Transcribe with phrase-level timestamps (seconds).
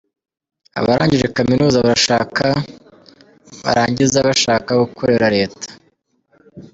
[0.79, 2.45] Abarangije Kaminuza bashaka
[3.63, 5.67] barangiza bashaka gukorera Leta.